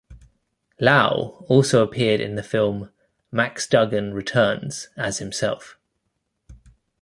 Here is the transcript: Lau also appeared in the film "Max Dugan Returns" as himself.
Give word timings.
Lau 0.79 1.45
also 1.47 1.83
appeared 1.83 2.19
in 2.21 2.33
the 2.33 2.41
film 2.41 2.89
"Max 3.31 3.67
Dugan 3.67 4.15
Returns" 4.15 4.89
as 4.97 5.19
himself. 5.19 5.77